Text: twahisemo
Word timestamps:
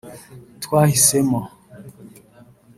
twahisemo 0.63 1.41